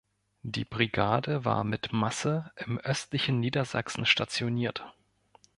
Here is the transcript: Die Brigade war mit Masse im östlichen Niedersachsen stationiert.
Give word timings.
Die 0.41 0.65
Brigade 0.65 1.45
war 1.45 1.63
mit 1.63 1.93
Masse 1.93 2.51
im 2.55 2.79
östlichen 2.79 3.39
Niedersachsen 3.39 4.07
stationiert. 4.07 4.83